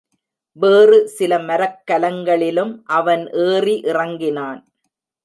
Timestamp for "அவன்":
2.91-3.29